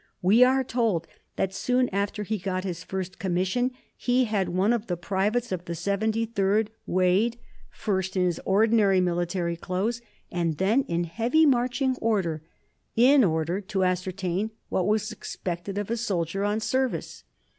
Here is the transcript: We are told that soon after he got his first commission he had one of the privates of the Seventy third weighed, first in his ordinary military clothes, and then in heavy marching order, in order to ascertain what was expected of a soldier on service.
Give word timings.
We 0.23 0.43
are 0.43 0.63
told 0.63 1.05
that 1.35 1.53
soon 1.53 1.87
after 1.89 2.23
he 2.23 2.39
got 2.39 2.63
his 2.63 2.83
first 2.83 3.19
commission 3.19 3.69
he 3.95 4.23
had 4.25 4.49
one 4.49 4.73
of 4.73 4.87
the 4.87 4.97
privates 4.97 5.51
of 5.51 5.65
the 5.65 5.75
Seventy 5.75 6.25
third 6.25 6.71
weighed, 6.87 7.37
first 7.69 8.17
in 8.17 8.23
his 8.23 8.41
ordinary 8.43 8.99
military 8.99 9.55
clothes, 9.55 10.01
and 10.31 10.57
then 10.57 10.85
in 10.87 11.03
heavy 11.03 11.45
marching 11.45 11.97
order, 12.01 12.41
in 12.95 13.23
order 13.23 13.61
to 13.61 13.83
ascertain 13.83 14.49
what 14.69 14.87
was 14.87 15.11
expected 15.11 15.77
of 15.77 15.91
a 15.91 15.97
soldier 15.97 16.43
on 16.43 16.61
service. 16.61 17.23